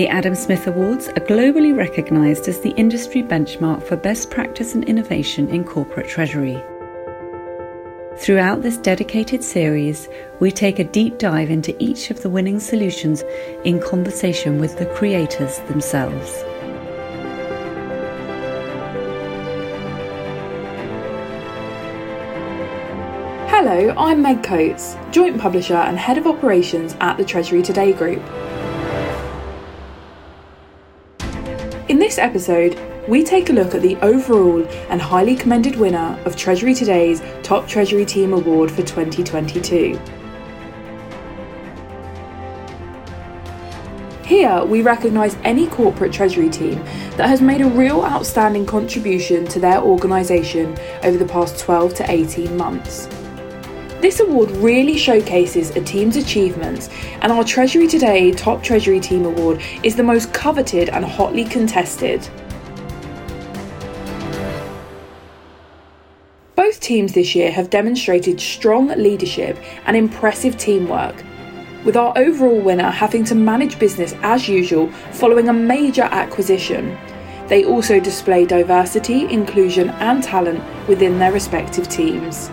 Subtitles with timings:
[0.00, 4.82] The Adam Smith Awards are globally recognised as the industry benchmark for best practice and
[4.84, 6.58] innovation in corporate treasury.
[8.16, 10.08] Throughout this dedicated series,
[10.40, 13.22] we take a deep dive into each of the winning solutions
[13.64, 16.34] in conversation with the creators themselves.
[23.50, 28.22] Hello, I'm Meg Coates, Joint Publisher and Head of Operations at the Treasury Today Group.
[32.20, 37.22] Episode, we take a look at the overall and highly commended winner of Treasury Today's
[37.42, 39.98] Top Treasury Team Award for 2022.
[44.24, 46.76] Here, we recognise any corporate treasury team
[47.16, 52.08] that has made a real outstanding contribution to their organisation over the past 12 to
[52.08, 53.08] 18 months.
[54.00, 56.88] This award really showcases a team's achievements,
[57.20, 62.26] and our Treasury Today Top Treasury Team Award is the most coveted and hotly contested.
[66.54, 71.22] Both teams this year have demonstrated strong leadership and impressive teamwork,
[71.84, 76.96] with our overall winner having to manage business as usual following a major acquisition.
[77.48, 82.50] They also display diversity, inclusion, and talent within their respective teams.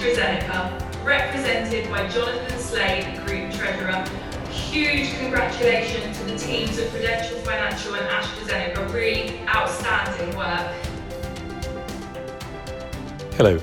[0.00, 4.02] AstraZeneca, um, represented by Jonathan Slade, Group Treasurer.
[4.48, 8.94] Huge congratulations to the teams of Prudential Financial and AstraZeneca.
[8.94, 10.74] Really outstanding work.
[13.34, 13.60] Hello,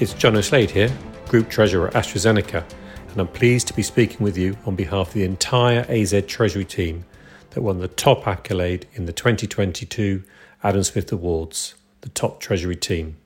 [0.00, 0.92] it's Jonathan Slade here,
[1.28, 2.64] Group Treasurer at AstraZeneca,
[3.12, 6.64] and I'm pleased to be speaking with you on behalf of the entire AZ Treasury
[6.64, 7.04] team
[7.50, 10.24] that won the top accolade in the 2022
[10.64, 13.18] Adam Smith Awards, the top Treasury team.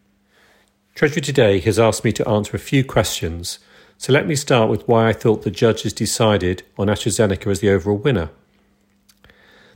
[0.94, 3.58] Treasury Today has asked me to answer a few questions,
[3.96, 7.70] so let me start with why I thought the judges decided on AstraZeneca as the
[7.70, 8.30] overall winner.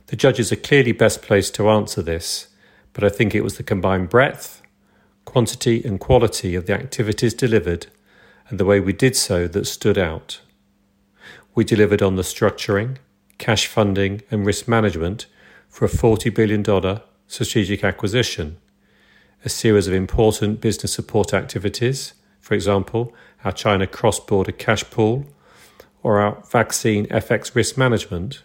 [0.07, 2.47] The judges are clearly best placed to answer this,
[2.93, 4.61] but I think it was the combined breadth,
[5.25, 7.87] quantity, and quality of the activities delivered
[8.49, 10.41] and the way we did so that stood out.
[11.55, 12.97] We delivered on the structuring,
[13.39, 15.25] cash funding, and risk management
[15.67, 16.63] for a $40 billion
[17.27, 18.57] strategic acquisition,
[19.45, 23.13] a series of important business support activities, for example,
[23.43, 25.23] our China cross border cash pool,
[26.01, 28.41] or our vaccine FX risk management,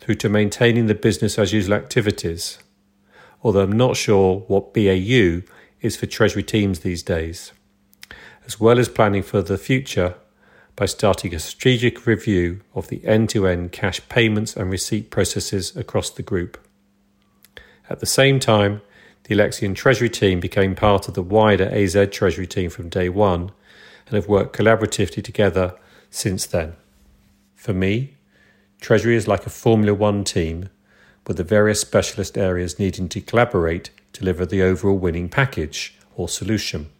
[0.00, 2.58] through to maintaining the business as usual activities,
[3.42, 5.42] although I'm not sure what BAU
[5.82, 7.52] is for Treasury teams these days,
[8.46, 10.14] as well as planning for the future
[10.76, 15.76] by starting a strategic review of the end to end cash payments and receipt processes
[15.76, 16.56] across the group.
[17.90, 18.80] At the same time,
[19.30, 23.52] the Alexion Treasury team became part of the wider AZ Treasury team from day one
[24.08, 25.76] and have worked collaboratively together
[26.10, 26.74] since then.
[27.54, 28.16] For me,
[28.80, 30.68] Treasury is like a Formula One team
[31.28, 36.28] with the various specialist areas needing to collaborate to deliver the overall winning package or
[36.28, 36.90] solution.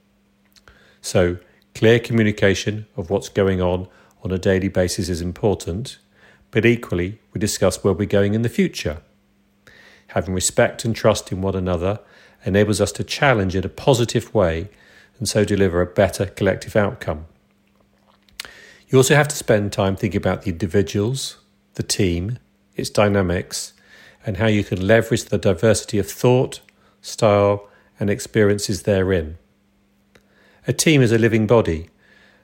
[1.02, 1.38] So,
[1.74, 3.88] Clear communication of what's going on
[4.22, 5.98] on a daily basis is important,
[6.52, 9.02] but equally, we discuss where we're going in the future.
[10.08, 11.98] Having respect and trust in one another
[12.44, 14.68] enables us to challenge in a positive way
[15.18, 17.26] and so deliver a better collective outcome.
[18.88, 21.36] You also have to spend time thinking about the individuals,
[21.74, 22.38] the team,
[22.74, 23.72] its dynamics,
[24.26, 26.60] and how you can leverage the diversity of thought,
[27.00, 27.68] style,
[27.98, 29.38] and experiences therein.
[30.66, 31.88] A team is a living body,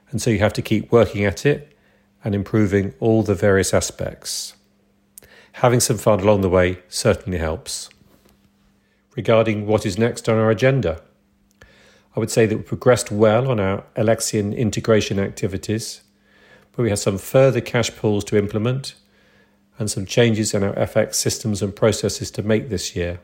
[0.09, 1.75] and so you have to keep working at it
[2.23, 4.55] and improving all the various aspects.
[5.53, 7.89] Having some fun along the way certainly helps.
[9.17, 11.01] Regarding what is next on our agenda,
[12.15, 16.01] I would say that we progressed well on our Alexion integration activities,
[16.71, 18.93] but we have some further cash pools to implement
[19.79, 23.19] and some changes in our FX systems and processes to make this year.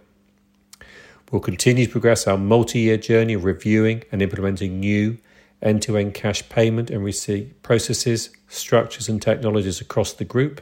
[1.32, 5.20] We'll continue to progress our multi year journey of reviewing and implementing new
[5.62, 10.60] end to end cash payment and receipt processes, structures, and technologies across the group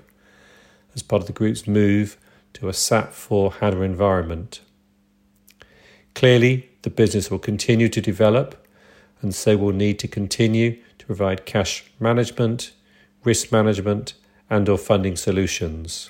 [0.94, 2.18] as part of the group's move
[2.52, 4.60] to a SAP 4 HANA environment.
[6.14, 8.68] Clearly, the business will continue to develop,
[9.22, 12.74] and so will need to continue to provide cash management,
[13.24, 14.14] risk management,
[14.50, 16.10] and or funding solutions.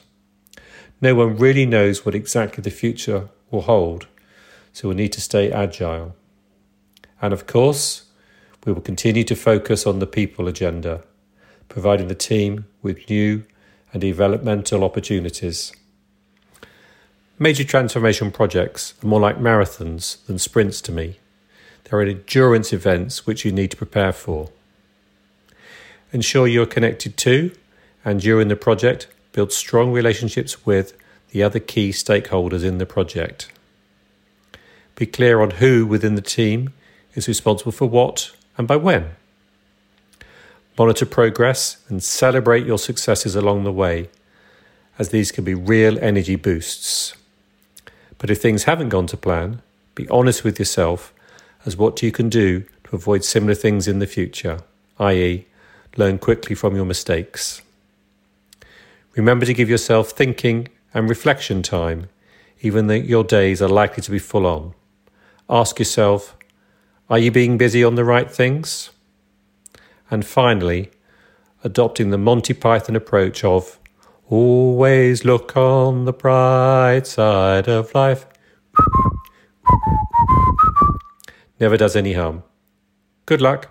[1.01, 4.07] No one really knows what exactly the future will hold,
[4.73, 6.15] so we'll need to stay agile.
[7.21, 8.05] And of course,
[8.65, 11.03] we will continue to focus on the people agenda,
[11.69, 13.43] providing the team with new
[13.93, 15.73] and developmental opportunities.
[17.41, 21.17] Major transformation projects are more like marathons than sprints to me.
[21.85, 24.51] They're endurance events which you need to prepare for.
[26.13, 27.51] Ensure you are connected to
[28.05, 30.95] and during the project, build strong relationships with
[31.31, 33.51] the other key stakeholders in the project.
[34.93, 36.71] Be clear on who within the team
[37.15, 39.15] is responsible for what and by when.
[40.77, 44.09] Monitor progress and celebrate your successes along the way,
[44.99, 47.15] as these can be real energy boosts.
[48.21, 49.63] But if things haven't gone to plan,
[49.95, 51.11] be honest with yourself
[51.65, 54.59] as what you can do to avoid similar things in the future,
[54.99, 55.47] i.e.,
[55.97, 57.63] learn quickly from your mistakes.
[59.15, 62.09] Remember to give yourself thinking and reflection time,
[62.61, 64.75] even though your days are likely to be full on.
[65.49, 66.37] Ask yourself,
[67.09, 68.91] are you being busy on the right things?
[70.11, 70.91] And finally,
[71.63, 73.79] adopting the Monty Python approach of
[74.31, 78.25] always look on the bright side of life.
[81.59, 82.43] Never does any harm.
[83.25, 83.69] Good luck.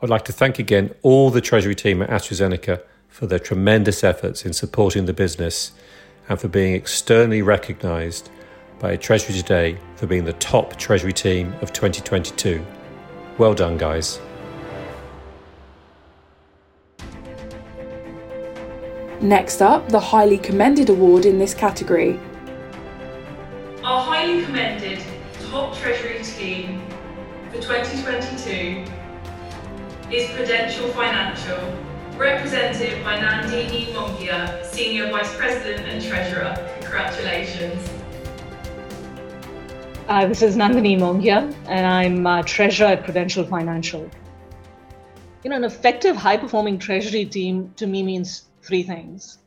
[0.00, 4.44] I'd like to thank again all the Treasury team at AstraZeneca for their tremendous efforts
[4.44, 5.72] in supporting the business
[6.28, 8.30] and for being externally recognised
[8.78, 12.64] by Treasury Today for being the top Treasury team of 2022.
[13.38, 14.20] Well done, guys.
[19.20, 22.20] Next up, the Highly Commended Award in this category.
[23.82, 25.00] Our highly commended
[25.50, 26.80] top Treasury team
[27.50, 28.84] for 2022
[30.12, 31.58] is Prudential Financial,
[32.16, 36.54] represented by Nandini Mongia, Senior Vice President and Treasurer.
[36.82, 37.90] Congratulations.
[40.06, 44.08] Uh, this is Nandini Mongia, and I'm uh, Treasurer at Prudential Financial.
[45.44, 49.38] You know, an effective, high performing Treasury team to me means three things.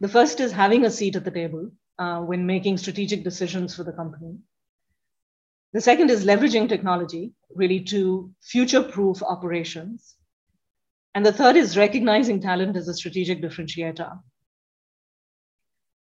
[0.00, 3.82] The first is having a seat at the table uh, when making strategic decisions for
[3.82, 4.36] the company.
[5.72, 10.16] The second is leveraging technology really to future proof operations.
[11.14, 14.20] And the third is recognizing talent as a strategic differentiator.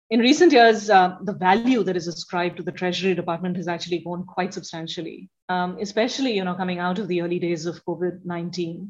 [0.09, 3.99] In recent years, uh, the value that is ascribed to the Treasury Department has actually
[3.99, 8.89] grown quite substantially, um, especially you know coming out of the early days of COVID-19,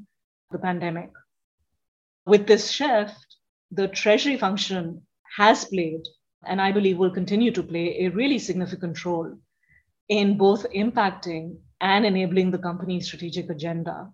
[0.51, 1.11] the pandemic.
[2.25, 3.37] With this shift,
[3.71, 5.05] the Treasury function
[5.37, 6.03] has played,
[6.45, 9.37] and I believe will continue to play, a really significant role
[10.09, 14.09] in both impacting and enabling the company's strategic agenda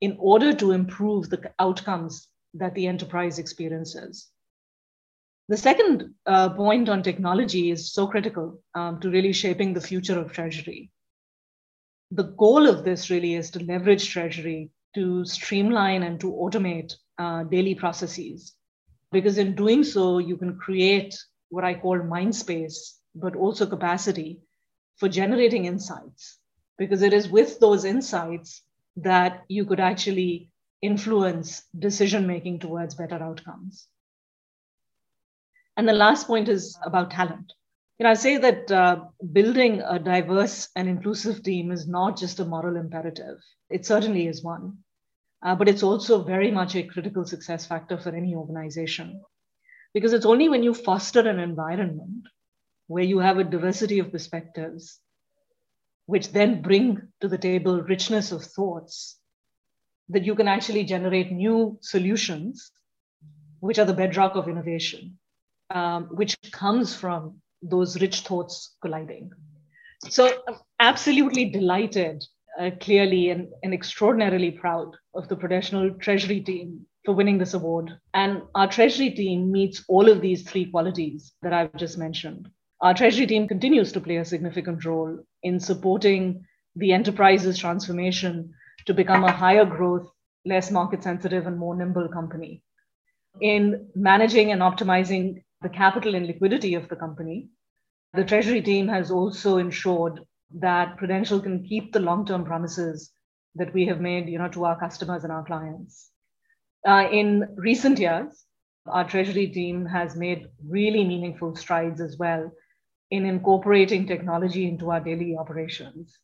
[0.00, 4.28] in order to improve the outcomes that the enterprise experiences.
[5.48, 10.18] The second uh, point on technology is so critical um, to really shaping the future
[10.18, 10.90] of Treasury.
[12.12, 17.44] The goal of this really is to leverage Treasury to streamline and to automate uh,
[17.44, 18.54] daily processes.
[19.10, 21.16] Because in doing so, you can create
[21.50, 24.40] what I call mind space, but also capacity
[24.96, 26.38] for generating insights.
[26.78, 28.62] Because it is with those insights
[28.96, 30.50] that you could actually
[30.80, 33.86] influence decision making towards better outcomes.
[35.76, 37.52] And the last point is about talent.
[37.98, 42.40] You know, I say that uh, building a diverse and inclusive team is not just
[42.40, 43.38] a moral imperative.
[43.70, 44.78] It certainly is one,
[45.42, 49.22] uh, but it's also very much a critical success factor for any organization.
[49.94, 52.26] Because it's only when you foster an environment
[52.86, 54.98] where you have a diversity of perspectives,
[56.06, 59.18] which then bring to the table richness of thoughts,
[60.08, 62.72] that you can actually generate new solutions,
[63.60, 65.18] which are the bedrock of innovation
[65.72, 69.30] um, which comes from those rich thoughts colliding.
[70.08, 72.24] So I'm absolutely delighted,
[72.58, 77.90] uh, clearly, and, and extraordinarily proud of the Prudential Treasury team for winning this award.
[78.14, 82.48] And our Treasury team meets all of these three qualities that I've just mentioned.
[82.80, 88.52] Our Treasury team continues to play a significant role in supporting the enterprise's transformation
[88.86, 90.10] to become a higher growth,
[90.44, 92.62] less market sensitive, and more nimble company.
[93.40, 97.48] In managing and optimizing the capital and liquidity of the company.
[98.14, 100.20] The Treasury team has also ensured
[100.54, 103.10] that Prudential can keep the long-term promises
[103.54, 106.10] that we have made, you know, to our customers and our clients.
[106.86, 108.44] Uh, in recent years,
[108.86, 112.50] our Treasury team has made really meaningful strides as well
[113.10, 116.18] in incorporating technology into our daily operations.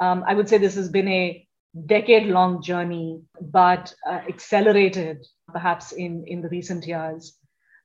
[0.00, 1.46] Um, I would say this has been a
[1.86, 7.37] decade-long journey, but uh, accelerated perhaps in, in the recent years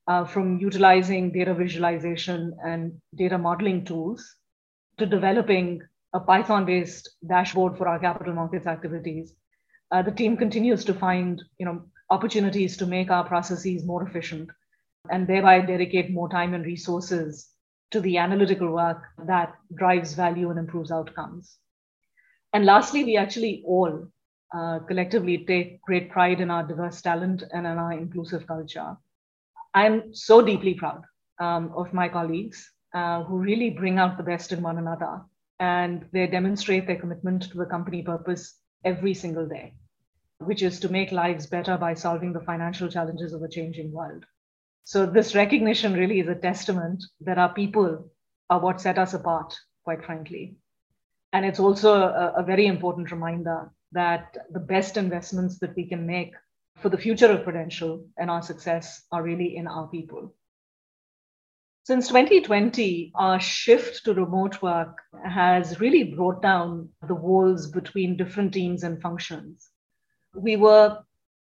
[0.08, 4.36] uh, from utilizing data visualization and data modeling tools
[4.98, 5.82] to developing
[6.14, 9.34] a Python based dashboard for our capital markets activities.
[9.92, 14.50] Uh, the team continues to find you know, opportunities to make our processes more efficient
[15.10, 17.50] and thereby dedicate more time and resources
[17.92, 21.58] to the analytical work that drives value and improves outcomes.
[22.54, 24.08] And lastly, we actually all
[24.56, 28.98] uh, collectively take great pride in our diverse talent and in our inclusive culture.
[29.74, 31.04] I'm so deeply proud
[31.40, 35.22] um, of my colleagues uh, who really bring out the best in one another
[35.60, 39.74] and they demonstrate their commitment to the company purpose every single day,
[40.40, 44.26] which is to make lives better by solving the financial challenges of a changing world.
[44.84, 48.12] So, this recognition really is a testament that our people
[48.50, 50.58] are what set us apart, quite frankly.
[51.32, 56.06] And it's also a, a very important reminder that the best investments that we can
[56.06, 56.34] make
[56.84, 60.36] for the future of Prudential and our success are really in our people.
[61.86, 68.54] Since 2020, our shift to remote work has really brought down the walls between different
[68.54, 69.70] teams and functions.
[70.36, 71.00] We were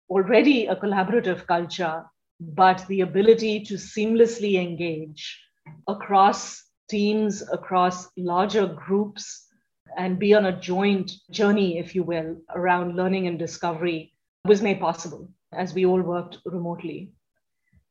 [0.10, 2.06] already a collaborative culture,
[2.40, 5.38] but the ability to seamlessly engage
[5.90, 9.48] across teams, across larger groups,
[9.98, 14.14] and be on a joint journey, if you will, around learning and discovery
[14.46, 17.14] was made possible as we all worked remotely.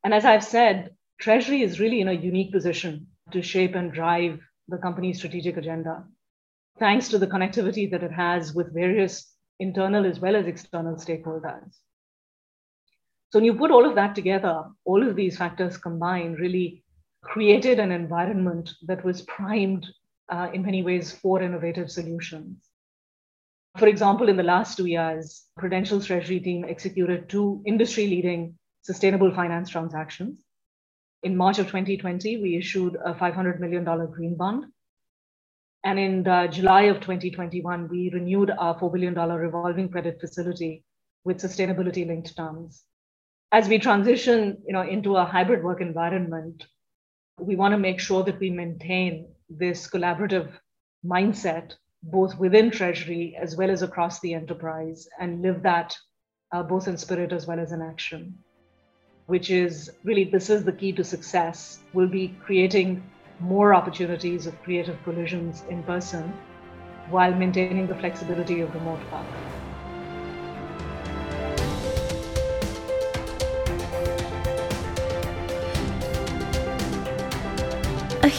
[0.04, 4.40] And as I've said, Treasury is really in a unique position to shape and drive
[4.68, 6.04] the company's strategic agenda,
[6.78, 11.74] thanks to the connectivity that it has with various internal as well as external stakeholders.
[13.30, 16.84] So when you put all of that together, all of these factors combined really
[17.22, 19.86] created an environment that was primed
[20.28, 22.58] uh, in many ways for innovative solutions.
[23.78, 29.34] For example, in the last two years, Prudential's treasury team executed two industry leading sustainable
[29.34, 30.44] finance transactions
[31.24, 34.66] in March of 2020, we issued a $500 million green bond.
[35.82, 40.84] And in uh, July of 2021, we renewed our $4 billion revolving credit facility
[41.24, 42.84] with sustainability linked terms.
[43.52, 46.66] As we transition you know, into a hybrid work environment,
[47.38, 50.52] we want to make sure that we maintain this collaborative
[51.04, 51.72] mindset
[52.10, 55.96] both within Treasury as well as across the enterprise and live that
[56.52, 58.38] uh, both in spirit as well as in action
[59.26, 63.02] which is really this is the key to success, We'll be creating
[63.40, 66.32] more opportunities of creative collisions in person
[67.10, 69.53] while maintaining the flexibility of remote work.